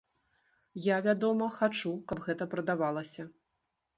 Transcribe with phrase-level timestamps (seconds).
[0.85, 3.29] Я, вядома, хачу, каб гэта прадавалася.